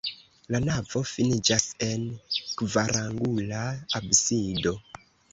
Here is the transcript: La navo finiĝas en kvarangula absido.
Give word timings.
La 0.53 0.59
navo 0.67 1.01
finiĝas 1.09 1.65
en 1.87 2.07
kvarangula 2.61 3.61
absido. 4.01 4.73